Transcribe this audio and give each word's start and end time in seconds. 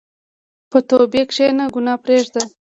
په 0.69 0.77
توبې 0.89 1.21
کښېنه، 1.29 1.65
ګناه 1.73 2.01
پرېږده. 2.03 2.43